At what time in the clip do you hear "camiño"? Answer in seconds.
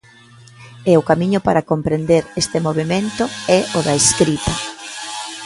1.09-1.39